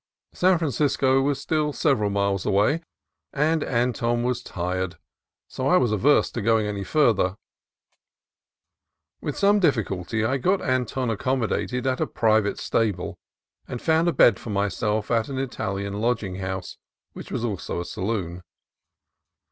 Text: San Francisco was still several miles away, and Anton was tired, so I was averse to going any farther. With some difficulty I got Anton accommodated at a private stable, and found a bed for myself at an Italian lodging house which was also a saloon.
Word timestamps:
San 0.33 0.57
Francisco 0.57 1.21
was 1.21 1.39
still 1.39 1.71
several 1.71 2.09
miles 2.09 2.43
away, 2.43 2.81
and 3.33 3.63
Anton 3.63 4.23
was 4.23 4.41
tired, 4.41 4.97
so 5.47 5.67
I 5.67 5.77
was 5.77 5.91
averse 5.91 6.31
to 6.31 6.41
going 6.41 6.65
any 6.65 6.83
farther. 6.83 7.35
With 9.21 9.37
some 9.37 9.59
difficulty 9.59 10.25
I 10.25 10.37
got 10.37 10.59
Anton 10.59 11.11
accommodated 11.11 11.85
at 11.85 12.01
a 12.01 12.07
private 12.07 12.57
stable, 12.57 13.19
and 13.67 13.79
found 13.79 14.07
a 14.07 14.11
bed 14.11 14.39
for 14.39 14.49
myself 14.49 15.11
at 15.11 15.29
an 15.29 15.37
Italian 15.37 15.93
lodging 15.93 16.37
house 16.37 16.77
which 17.13 17.29
was 17.31 17.45
also 17.45 17.79
a 17.79 17.85
saloon. 17.85 18.41